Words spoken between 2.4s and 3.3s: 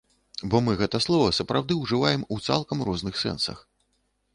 цалкам розных